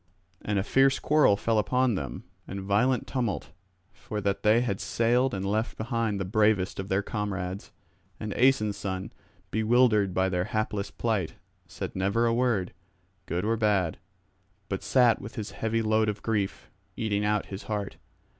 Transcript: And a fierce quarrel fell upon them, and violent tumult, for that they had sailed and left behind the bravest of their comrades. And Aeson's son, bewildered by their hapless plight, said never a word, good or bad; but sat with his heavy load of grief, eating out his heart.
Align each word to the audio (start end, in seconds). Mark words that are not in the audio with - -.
And 0.41 0.57
a 0.57 0.63
fierce 0.63 0.97
quarrel 0.97 1.37
fell 1.37 1.59
upon 1.59 1.93
them, 1.93 2.23
and 2.47 2.59
violent 2.59 3.05
tumult, 3.05 3.51
for 3.93 4.19
that 4.19 4.41
they 4.41 4.61
had 4.61 4.81
sailed 4.81 5.31
and 5.31 5.45
left 5.45 5.77
behind 5.77 6.19
the 6.19 6.25
bravest 6.25 6.79
of 6.79 6.89
their 6.89 7.03
comrades. 7.03 7.71
And 8.19 8.33
Aeson's 8.33 8.77
son, 8.77 9.13
bewildered 9.51 10.11
by 10.15 10.27
their 10.27 10.45
hapless 10.45 10.89
plight, 10.89 11.35
said 11.67 11.95
never 11.95 12.25
a 12.25 12.33
word, 12.33 12.73
good 13.27 13.45
or 13.45 13.57
bad; 13.57 13.99
but 14.69 14.81
sat 14.81 15.21
with 15.21 15.35
his 15.35 15.51
heavy 15.51 15.83
load 15.83 16.09
of 16.09 16.23
grief, 16.23 16.71
eating 16.97 17.23
out 17.23 17.45
his 17.53 17.65
heart. 17.69 17.97